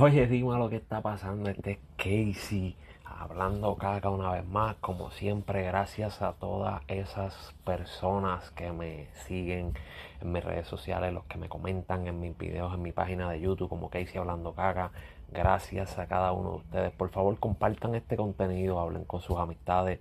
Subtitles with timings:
[0.00, 1.50] Oye, dime lo que está pasando.
[1.50, 4.76] Este es Casey hablando caca una vez más.
[4.76, 9.74] Como siempre, gracias a todas esas personas que me siguen
[10.20, 13.40] en mis redes sociales, los que me comentan en mis videos, en mi página de
[13.40, 14.92] YouTube, como Casey hablando caca.
[15.32, 16.92] Gracias a cada uno de ustedes.
[16.92, 19.98] Por favor, compartan este contenido, hablen con sus amistades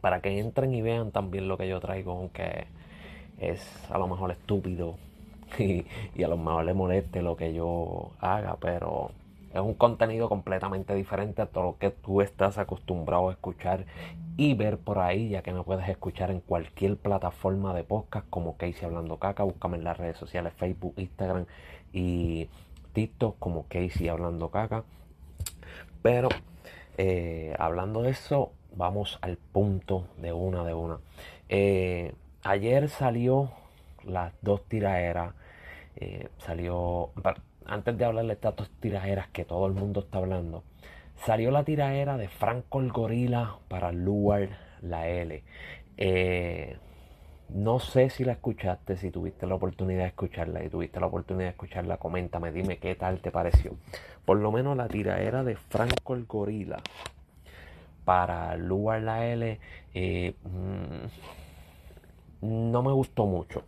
[0.00, 2.66] para que entren y vean también lo que yo traigo, aunque
[3.38, 4.96] es a lo mejor estúpido
[6.14, 9.10] y, a lo mejor le moleste lo que yo haga, pero
[9.52, 13.84] es un contenido completamente diferente a todo lo que tú estás acostumbrado a escuchar
[14.36, 18.56] y ver por ahí, ya que me puedes escuchar en cualquier plataforma de podcast como
[18.56, 19.44] Casey Hablando Caca.
[19.44, 21.46] Búscame en las redes sociales Facebook, Instagram
[21.92, 22.48] y
[22.94, 24.82] TikTok como Casey Hablando Caca.
[26.02, 26.28] Pero
[26.98, 30.98] eh, hablando de eso, vamos al punto de una de una.
[31.48, 33.50] Eh, ayer salió
[34.04, 35.34] las dos tiraderas
[35.96, 37.12] eh, salió,
[37.66, 40.64] antes de hablar de estas tiraderas que todo el mundo está hablando,
[41.16, 44.48] salió la tiradera de Franco el Gorila para Luar
[44.82, 45.42] la L.
[45.96, 46.76] Eh,
[47.50, 51.46] no sé si la escuchaste, si tuviste la oportunidad de escucharla y tuviste la oportunidad
[51.46, 53.76] de escucharla, coméntame, dime qué tal te pareció.
[54.24, 56.82] Por lo menos la tiradera de Franco el Gorila
[58.04, 59.58] para Luar la L
[59.94, 61.06] eh, mm,
[62.72, 63.62] no me gustó mucho.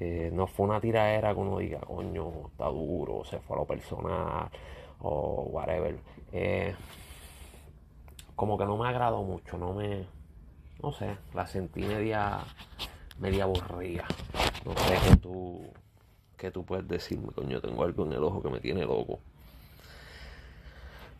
[0.00, 3.66] Eh, no fue una tiradera que uno diga, coño, está duro, se fue a lo
[3.66, 4.48] personal
[5.00, 5.98] o whatever.
[6.32, 6.74] Eh,
[8.36, 10.06] como que no me agradó mucho, no me.
[10.82, 12.38] No sé, la sentí media.
[13.18, 14.06] media aburrida.
[14.64, 15.62] No sé qué tú.
[16.36, 19.18] qué tú puedes decirme, coño, tengo algo en el ojo que me tiene loco.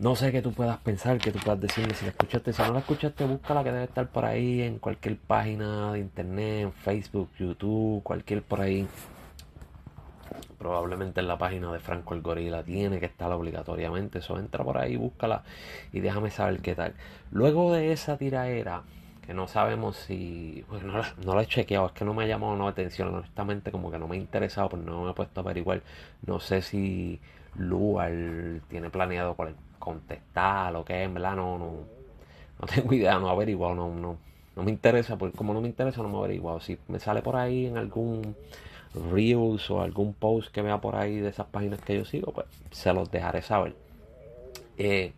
[0.01, 1.93] No sé qué tú puedas pensar, qué tú puedas decirme.
[1.93, 5.17] Si la escuchaste, si no la escuchaste, búscala que debe estar por ahí en cualquier
[5.17, 8.87] página de internet, en Facebook, YouTube, cualquier por ahí.
[10.57, 14.21] Probablemente en la página de Franco el Gorila tiene que estar obligatoriamente.
[14.21, 15.43] Eso entra por ahí, búscala
[15.93, 16.95] y déjame saber qué tal.
[17.33, 18.83] Luego de esa tiraera,
[19.27, 20.65] que no sabemos si.
[20.69, 21.03] Pues no,
[21.35, 23.13] la he chequeado, es que no me ha llamado la atención.
[23.13, 25.83] Honestamente, como que no me ha interesado, pero no me he puesto a averiguar.
[26.25, 27.21] No sé si
[27.57, 28.13] Luar
[28.69, 31.73] tiene planeado cuál contestar lo que es, verdad, no, no,
[32.61, 34.17] no tengo idea, no he averiguado, no, no,
[34.57, 36.61] no me interesa, porque como no me interesa, no me he averiguado.
[36.61, 38.37] Si me sale por ahí en algún
[39.13, 42.47] Reels o algún post que vea por ahí de esas páginas que yo sigo, pues
[42.71, 43.75] se los dejaré saber.
[44.77, 45.13] Eh,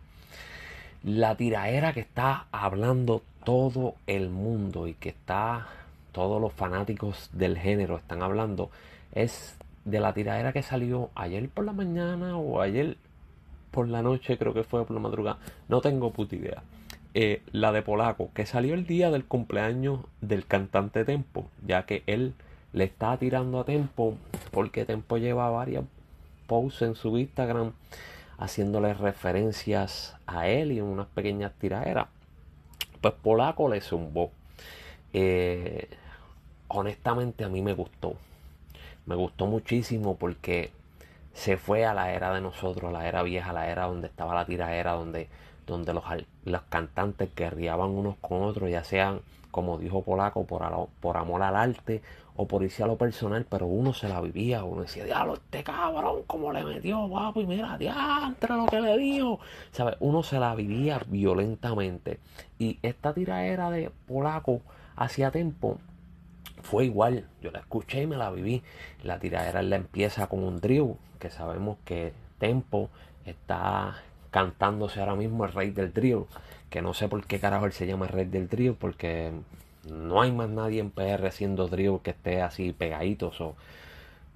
[1.02, 5.66] la tiraera que está hablando todo el mundo y que está
[6.12, 8.70] todos los fanáticos del género están hablando
[9.12, 12.96] es de la tiraera que salió ayer por la mañana o ayer
[13.70, 15.38] por la noche, creo que fue por la madrugada,
[15.68, 16.62] no tengo puta idea.
[17.12, 22.04] Eh, la de Polaco, que salió el día del cumpleaños del cantante Tempo, ya que
[22.06, 22.34] él
[22.72, 24.16] le está tirando a Tempo,
[24.52, 25.84] porque Tempo lleva varias
[26.46, 27.72] posts en su Instagram
[28.38, 32.08] haciéndole referencias a él y unas pequeñas tiraderas.
[33.00, 34.30] Pues Polaco le zumbó.
[35.12, 35.88] Eh,
[36.68, 38.14] honestamente a mí me gustó.
[39.06, 40.70] Me gustó muchísimo porque
[41.40, 44.44] se fue a la era de nosotros, la era vieja, la era donde estaba la
[44.44, 45.30] tiraera, donde,
[45.66, 46.04] donde los,
[46.44, 50.62] los cantantes guerriaban unos con otros, ya sean, como dijo Polaco, por,
[51.00, 52.02] por amor al arte
[52.36, 55.64] o por irse a lo personal, pero uno se la vivía, uno decía, diablo, este
[55.64, 59.40] cabrón, como le metió, guapo, y mira, diantre lo que le dijo.
[59.72, 59.96] ¿Sabes?
[60.00, 62.20] Uno se la vivía violentamente.
[62.58, 64.60] Y esta tiraera de Polaco
[64.94, 65.78] hacía tiempo
[66.62, 68.62] fue igual, yo la escuché y me la viví.
[69.02, 72.88] La tiradera la empieza con un drill, que sabemos que Tempo
[73.24, 73.96] está
[74.30, 76.24] cantándose ahora mismo el rey del drill,
[76.70, 79.32] que no sé por qué carajo él se llama el rey del drill, porque
[79.88, 83.32] no hay más nadie en PR haciendo drill que esté así pegadito.
[83.40, 83.54] o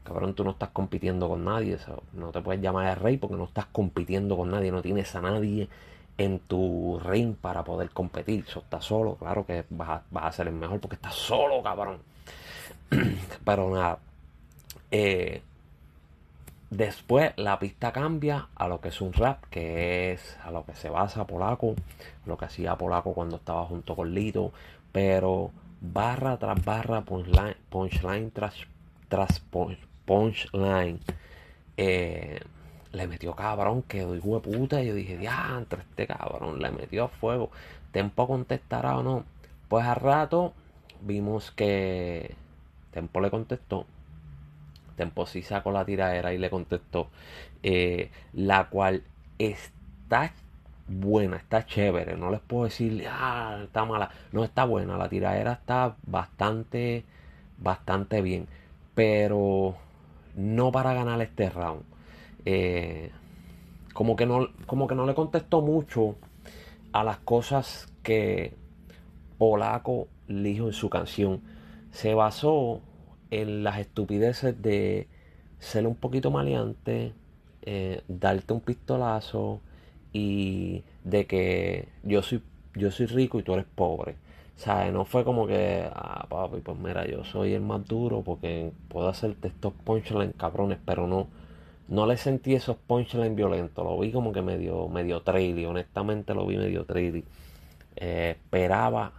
[0.02, 1.78] cabrón, tú no estás compitiendo con nadie,
[2.12, 5.20] no te puedes llamar el rey porque no estás compitiendo con nadie, no tienes a
[5.22, 5.68] nadie
[6.18, 8.44] en tu ring para poder competir.
[8.46, 11.98] So, estás solo, claro que vas a, ser el mejor porque estás solo, cabrón.
[13.44, 13.98] Pero nada.
[14.90, 15.42] Eh,
[16.70, 20.74] después la pista cambia a lo que es un rap, que es a lo que
[20.74, 21.74] se basa Polaco,
[22.26, 24.52] lo que hacía Polaco cuando estaba junto con Lito,
[24.92, 25.50] pero
[25.80, 28.54] barra tras barra, punchline, punchline tras,
[29.08, 29.42] tras
[30.04, 31.00] punchline.
[31.76, 32.40] Eh,
[32.92, 34.82] le metió cabrón, que hijo de puta.
[34.82, 37.50] Y yo dije, diantre, este cabrón le metió a fuego.
[37.92, 39.24] Tempo contestará o no.
[39.68, 40.52] Pues al rato
[41.00, 42.34] vimos que
[42.94, 43.86] Tempo le contestó.
[44.96, 47.08] Tempo sí sacó la tiradera y le contestó.
[47.64, 49.02] Eh, la cual
[49.36, 50.32] está
[50.86, 52.16] buena, está chévere.
[52.16, 54.10] No les puedo decir, ah, está mala.
[54.30, 54.96] No está buena.
[54.96, 57.04] La tiradera está bastante,
[57.58, 58.46] bastante bien.
[58.94, 59.74] Pero
[60.36, 61.82] no para ganar este round.
[62.44, 63.10] Eh,
[63.92, 66.14] como que no, como que no le contestó mucho
[66.92, 68.54] a las cosas que
[69.36, 71.42] Polaco dijo en su canción.
[71.94, 72.80] Se basó
[73.30, 75.06] en las estupideces de
[75.60, 77.12] ser un poquito maleante,
[77.62, 79.60] eh, darte un pistolazo
[80.12, 82.42] y de que yo soy,
[82.74, 84.16] yo soy rico y tú eres pobre.
[84.56, 84.92] ¿Sabes?
[84.92, 89.08] No fue como que, ah, papi, pues mira, yo soy el más duro porque puedo
[89.08, 91.28] hacerte estos punchlines cabrones, pero no,
[91.88, 93.84] no le sentí esos punchlines violentos.
[93.84, 97.24] Lo vi como que medio, medio traily, honestamente lo vi medio traily.
[97.96, 99.12] Eh, esperaba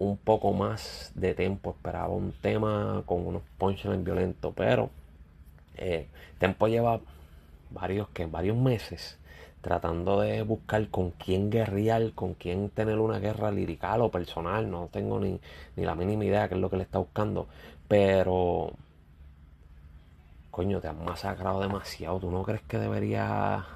[0.00, 4.90] un poco más de tiempo, esperaba un tema con unos punchlines violentos, pero
[5.76, 6.08] eh,
[6.38, 7.00] Tempo lleva
[7.70, 9.18] varios, que varios meses
[9.60, 14.88] tratando de buscar con quién guerrear, con quién tener una guerra lirical o personal, no
[14.90, 15.38] tengo ni,
[15.76, 17.46] ni la mínima idea qué es lo que le está buscando,
[17.86, 18.72] pero
[20.50, 23.66] coño, te han masacrado demasiado, ¿tú no crees que debería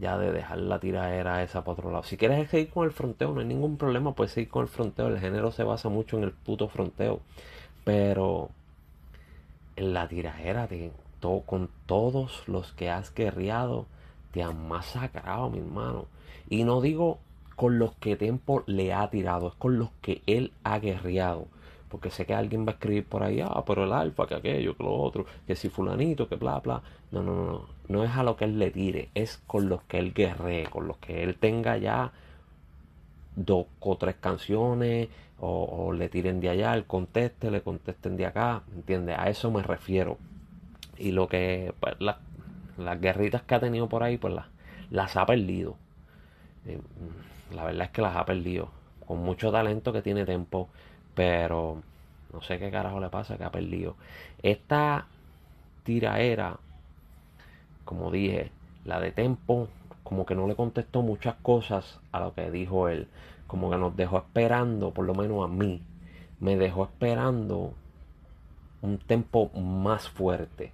[0.00, 2.04] ya de dejar la tiradera esa para otro lado?
[2.04, 5.08] Si quieres seguir con el fronteo, no hay ningún problema, puedes seguir con el fronteo,
[5.08, 7.20] el género se basa mucho en el puto fronteo,
[7.84, 8.50] pero
[9.76, 10.68] en la tiradera,
[11.46, 13.86] con todos los que has guerreado,
[14.32, 16.06] te han masacrado, mi hermano.
[16.48, 17.18] Y no digo
[17.56, 21.46] con los que Tempo le ha tirado, es con los que él ha guerreado.
[21.88, 24.76] Porque sé que alguien va a escribir por ahí, ah, pero el alfa, que aquello,
[24.76, 26.82] que lo otro, que si fulanito, que bla, bla.
[27.10, 27.66] No, no, no, no.
[27.88, 30.86] No es a lo que él le tire, es con los que él guerree, con
[30.86, 32.12] los que él tenga ya
[33.34, 35.08] dos o tres canciones,
[35.40, 39.16] o, le tiren de allá, él conteste, le contesten de acá, ¿entiendes?
[39.18, 40.18] A eso me refiero.
[40.98, 44.46] Y lo que, pues, las guerritas que ha tenido por ahí, pues las,
[44.90, 45.76] las ha perdido.
[46.66, 46.80] Eh,
[47.54, 48.70] la verdad es que las ha perdido.
[49.06, 50.68] Con mucho talento que tiene Tempo.
[51.18, 51.82] Pero
[52.32, 53.96] no sé qué carajo le pasa que ha perdido.
[54.40, 55.08] Esta
[55.82, 56.60] tiraera,
[57.84, 58.52] como dije,
[58.84, 59.66] la de Tempo,
[60.04, 63.08] como que no le contestó muchas cosas a lo que dijo él.
[63.48, 65.82] Como que nos dejó esperando, por lo menos a mí,
[66.38, 67.72] me dejó esperando
[68.80, 70.70] un tempo más fuerte,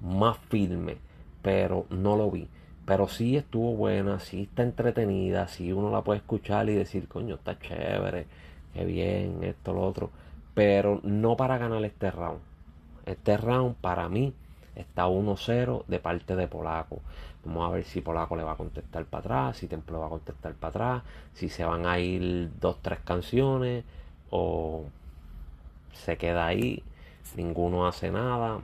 [0.00, 0.98] más firme,
[1.42, 2.46] pero no lo vi.
[2.86, 7.34] Pero sí estuvo buena, sí está entretenida, sí uno la puede escuchar y decir, coño,
[7.34, 8.28] está chévere
[8.74, 10.10] qué bien, esto, lo otro.
[10.54, 12.40] Pero no para ganar este round.
[13.06, 14.34] Este round para mí
[14.74, 17.00] está 1-0 de parte de Polaco.
[17.44, 20.10] Vamos a ver si Polaco le va a contestar para atrás, si Templo va a
[20.10, 21.02] contestar para atrás,
[21.34, 23.84] si se van a ir dos, tres canciones
[24.30, 24.84] o
[25.92, 26.82] se queda ahí,
[27.36, 28.60] ninguno hace nada.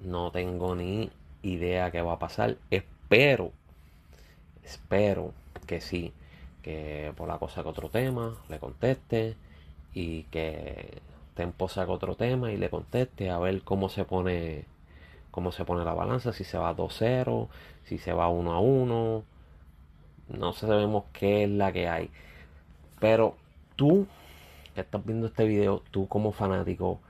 [0.00, 1.10] No tengo ni
[1.42, 2.56] idea qué va a pasar.
[2.70, 3.52] Espero,
[4.62, 5.32] espero
[5.66, 6.12] que sí
[6.68, 9.36] que por la cosa que otro tema le conteste
[9.94, 11.00] y que
[11.34, 14.66] Tempo saque otro tema y le conteste a ver cómo se pone
[15.30, 17.48] cómo se pone la balanza, si se va 2-0,
[17.84, 19.24] si se va 1 a 1.
[20.28, 22.10] No sabemos qué es la que hay.
[23.00, 23.36] Pero
[23.76, 24.06] tú
[24.74, 27.00] que estás viendo este video, tú como fanático,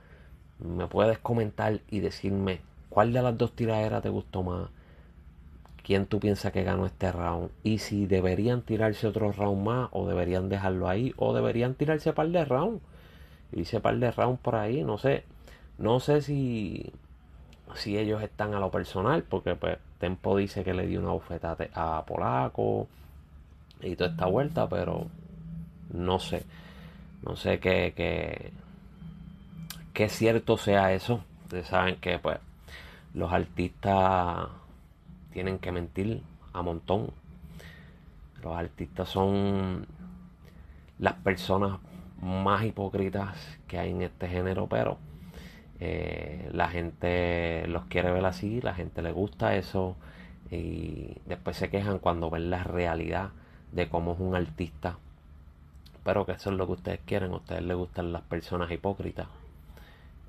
[0.59, 4.69] me puedes comentar y decirme cuál de las dos tiraderas te gustó más
[5.89, 10.07] quién tú piensas que ganó este round y si deberían tirarse otro round más o
[10.07, 12.79] deberían dejarlo ahí o deberían tirarse par de round
[13.53, 15.23] hice par de round por ahí no sé.
[15.79, 16.93] No sé si
[17.73, 21.57] si ellos están a lo personal porque pues Tempo dice que le dio una bufeta
[21.73, 22.87] a Polaco
[23.81, 25.07] y toda esta vuelta pero
[25.91, 26.43] no sé.
[27.23, 28.51] No sé qué que,
[29.93, 31.23] que cierto sea eso.
[31.45, 32.37] Ustedes saben que pues
[33.15, 34.49] los artistas
[35.31, 37.11] tienen que mentir a montón.
[38.43, 39.85] Los artistas son
[40.97, 41.79] las personas
[42.21, 44.97] más hipócritas que hay en este género, pero
[45.79, 49.95] eh, la gente los quiere ver así, la gente le gusta eso
[50.51, 53.29] y después se quejan cuando ven la realidad
[53.71, 54.97] de cómo es un artista.
[56.03, 59.27] Pero que eso es lo que ustedes quieren, a ustedes les gustan las personas hipócritas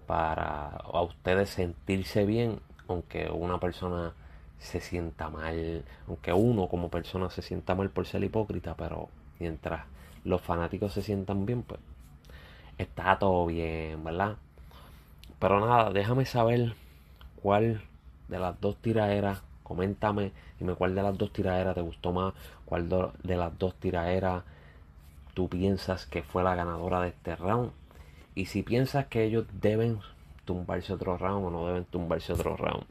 [0.06, 4.12] para a ustedes sentirse bien, aunque una persona
[4.60, 9.08] se sienta mal, aunque uno como persona se sienta mal por ser hipócrita, pero
[9.40, 9.86] mientras
[10.24, 11.80] los fanáticos se sientan bien, pues
[12.78, 14.36] está todo bien, ¿verdad?
[15.38, 16.74] Pero nada, déjame saber
[17.42, 17.82] cuál
[18.28, 22.34] de las dos tiraderas, coméntame, dime cuál de las dos tiraderas te gustó más,
[22.66, 24.44] cuál de las dos tiraderas
[25.32, 27.72] tú piensas que fue la ganadora de este round.
[28.34, 30.00] Y si piensas que ellos deben
[30.44, 32.84] tumbarse otro round o no deben tumbarse otro round.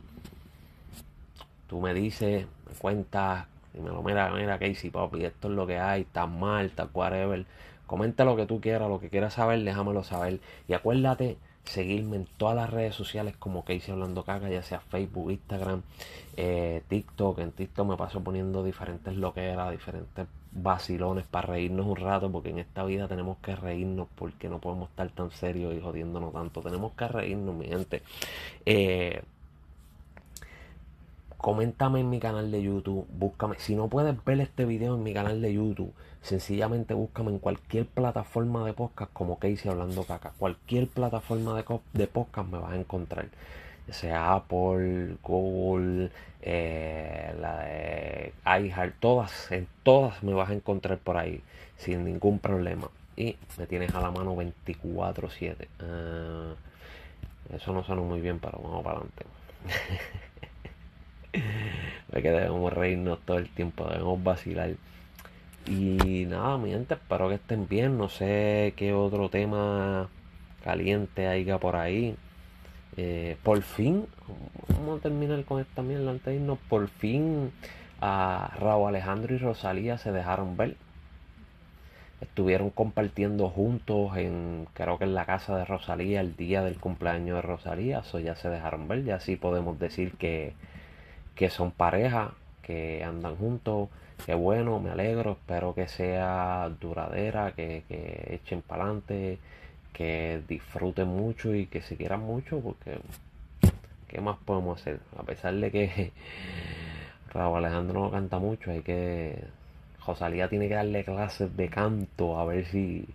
[1.69, 5.67] Tú me dices, me cuentas, y me lo mira, mira Casey Papi, esto es lo
[5.67, 7.45] que hay, está mal, está whatever.
[7.85, 10.39] Comenta lo que tú quieras, lo que quieras saber, déjamelo saber.
[10.67, 15.31] Y acuérdate seguirme en todas las redes sociales como Casey Hablando Caca, ya sea Facebook,
[15.31, 15.83] Instagram,
[16.37, 17.39] eh, TikTok.
[17.39, 22.59] En TikTok me paso poniendo diferentes loqueras, diferentes vacilones para reírnos un rato, porque en
[22.59, 26.61] esta vida tenemos que reírnos, porque no podemos estar tan serios y jodiéndonos tanto.
[26.61, 28.01] Tenemos que reírnos, mi gente.
[28.65, 29.21] Eh,
[31.39, 33.55] coméntame en mi canal de YouTube, búscame.
[33.59, 37.85] Si no puedes ver este video en mi canal de YouTube, sencillamente búscame en cualquier
[37.85, 40.33] plataforma de podcast como Casey Hablando Caca.
[40.37, 43.29] Cualquier plataforma de, de podcast me vas a encontrar.
[43.87, 50.97] Ya sea Apple, Google, eh, la de iHeart, todas, en todas me vas a encontrar
[50.97, 51.41] por ahí
[51.77, 52.89] sin ningún problema.
[53.15, 55.67] Y me tienes a la mano 24-7.
[55.79, 56.53] Ah,
[57.55, 59.25] eso no suena muy bien, pero vamos para adelante.
[62.21, 64.71] que debemos reírnos todo el tiempo, debemos vacilar.
[65.67, 67.97] Y nada, mi gente, espero que estén bien.
[67.97, 70.09] No sé qué otro tema
[70.63, 72.15] caliente haya por ahí.
[72.97, 74.07] Eh, por fin,
[74.67, 76.57] vamos a terminar con esta mierda antes de irnos.
[76.69, 77.51] Por fin
[78.01, 80.75] a Raúl Alejandro y Rosalía se dejaron ver.
[82.21, 87.35] Estuvieron compartiendo juntos en, creo que en la casa de Rosalía, el día del cumpleaños
[87.35, 87.99] de Rosalía.
[87.99, 89.03] Eso ya se dejaron ver.
[89.03, 90.53] Ya sí podemos decir que
[91.39, 93.87] que son pareja, que andan juntos.
[94.25, 97.85] Qué bueno, me alegro, espero que sea duradera, que,
[98.29, 99.39] echen para adelante,
[99.93, 102.99] que disfruten mucho y que se quieran mucho, porque
[104.09, 104.99] ¿qué más podemos hacer?
[105.17, 106.11] A pesar de que
[107.33, 109.41] Raúl Alejandro no canta mucho, hay que.
[110.05, 113.05] Rosalía tiene que darle clases de canto a ver si,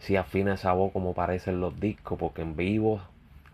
[0.00, 3.02] si afina esa voz como parecen los discos, porque en vivo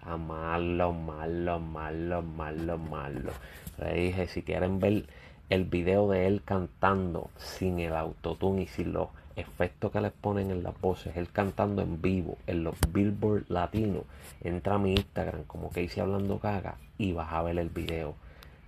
[0.02, 3.32] a malo, malo, malo, malo, malo.
[3.78, 5.06] Le dije, si quieren ver
[5.48, 10.50] el video de él cantando sin el autotune y sin los efectos que les ponen
[10.50, 14.04] en las voces, él cantando en vivo en los Billboard latinos,
[14.42, 18.14] entra a mi Instagram como que hice hablando caga y vas a ver el video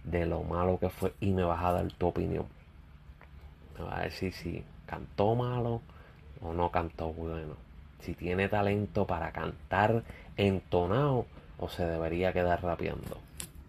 [0.04, 2.46] de lo malo que fue y me vas a dar tu opinión.
[3.78, 5.80] Me vas a decir si cantó malo
[6.40, 7.56] o no cantó bueno.
[8.04, 10.02] Si tiene talento para cantar
[10.36, 11.24] entonado
[11.58, 13.16] o se debería quedar rapeando.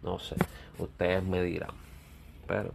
[0.04, 0.36] No sé,
[0.78, 1.72] ustedes me dirán.
[2.46, 2.72] Pero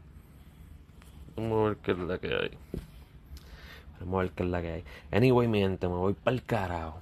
[1.37, 2.50] vamos a ver qué es la que hay.
[4.00, 4.85] Vamos a ver qué es la que hay.
[5.12, 6.99] Anyway, mi gente, me voy para el carajo.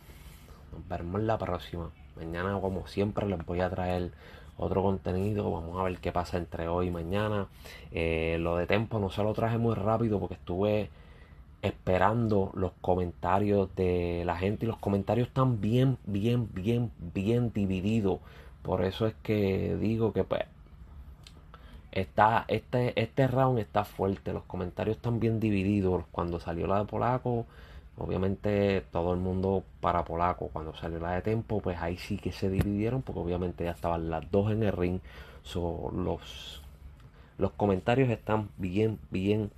[0.73, 1.91] Nos vemos la próxima.
[2.17, 4.11] Mañana, como siempre, les voy a traer
[4.57, 5.53] otro contenido.
[5.53, 7.47] Vamos a ver qué pasa entre hoy y mañana.
[7.93, 10.91] Eh, lo de Tempo no se lo traje muy rápido porque estuve
[11.63, 18.21] esperando los comentarios de la gente y los comentarios están bien, bien, bien, bien divididos.
[18.63, 20.45] Por eso es que digo que pues
[21.93, 26.05] está este este round está fuerte, los comentarios están bien divididos.
[26.13, 27.47] Cuando salió la de Polaco,
[27.99, 30.49] obviamente todo el mundo para Polaco.
[30.53, 34.11] Cuando salió la de Tempo, pues ahí sí que se dividieron porque obviamente ya estaban
[34.11, 35.01] las dos en el ring.
[35.43, 36.63] So, los
[37.39, 39.51] los comentarios están bien, bien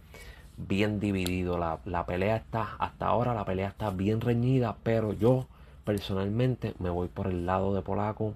[0.69, 1.59] bien dividido.
[1.59, 5.47] La, pelea está, hasta ahora la pelea está bien reñida, pero yo
[5.85, 8.35] personalmente me voy por el lado de Polaco.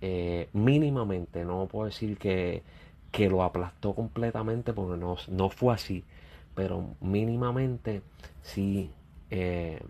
[0.00, 2.62] Eh, mínimamente, no puedo decir que,
[3.12, 6.04] que, lo aplastó completamente porque no, no, fue así,
[6.54, 8.02] pero mínimamente
[8.42, 8.90] sí
[9.30, 9.80] eh,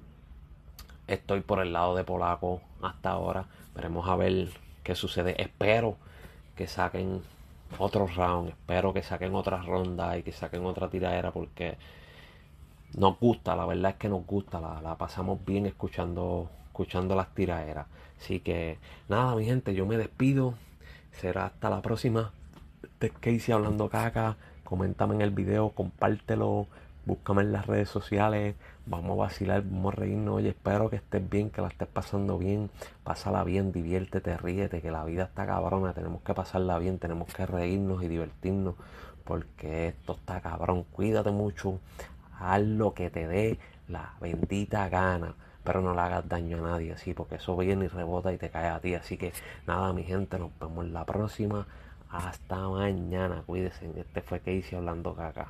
[1.08, 3.46] estoy por el lado de Polaco hasta ahora.
[3.74, 4.48] Veremos a ver
[4.82, 5.40] qué sucede.
[5.42, 5.96] Espero
[6.54, 7.20] que saquen
[7.78, 8.50] otro round.
[8.50, 11.76] Espero que saquen otra ronda y que saquen otra tiradera porque
[12.96, 17.86] nos gusta, la verdad es que nos gusta, la, pasamos bien escuchando, escuchando las tiraderas.
[18.18, 20.54] Así que nada, mi gente, yo me despido.
[21.12, 22.32] Será hasta la próxima.
[22.82, 24.36] Este es Casey hablando caca.
[24.64, 26.66] Coméntame en el video, compártelo,
[27.06, 31.30] búscame en las redes sociales, vamos a vacilar, vamos a reírnos, y espero que estés
[31.30, 32.68] bien, que la estés pasando bien,
[33.04, 37.46] pásala bien, diviértete, ríete, que la vida está cabrona, tenemos que pasarla bien, tenemos que
[37.46, 38.74] reírnos y divertirnos,
[39.24, 41.78] porque esto está cabrón, cuídate mucho,
[42.40, 43.58] haz lo que te dé
[43.88, 47.88] la bendita gana, pero no le hagas daño a nadie, así, porque eso viene y
[47.88, 49.32] rebota y te cae a ti, así que
[49.66, 51.68] nada, mi gente, nos vemos la próxima,
[52.10, 55.48] hasta mañana, cuídense, este fue Casey hablando caca.